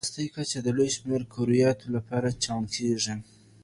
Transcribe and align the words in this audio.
وروستۍ 0.03 0.27
کچه 0.35 0.59
د 0.61 0.67
لوی 0.77 0.89
شمېر 0.95 1.21
کرویاتو 1.33 1.85
لپاره 1.95 2.37
چاڼ 2.43 2.61
کېږي. 2.75 3.15